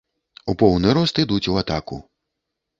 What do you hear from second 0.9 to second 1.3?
рост